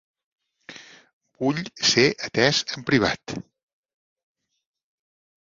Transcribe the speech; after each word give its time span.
Vull 1.43 1.59
ser 1.89 2.05
atés 2.29 2.63
en 2.79 2.87
privat. 2.89 3.37